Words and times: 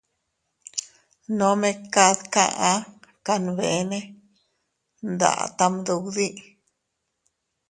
Nome 1.37 1.69
kad 1.93 2.19
kaʼa 2.33 2.71
kanbene 3.25 3.99
nda 5.11 5.31
tam 5.57 5.73
duddi. 5.85 6.27